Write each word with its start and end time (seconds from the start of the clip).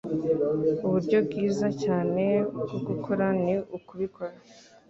Uburyo 0.85 1.17
bwiza 1.27 1.67
cyane 1.83 2.23
bwo 2.65 2.77
gukora 2.87 3.25
ni 3.43 3.55
ukubikora.” 3.77 4.33